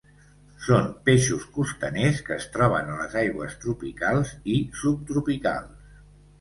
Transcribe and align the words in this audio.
Són 0.67 0.87
peixos 1.09 1.45
costaners 1.57 2.23
que 2.31 2.33
es 2.37 2.49
troben 2.57 2.91
a 2.95 2.97
les 3.03 3.15
aigües 3.23 3.61
tropicals 3.67 4.35
i 4.57 4.59
subtropicals. 4.83 5.89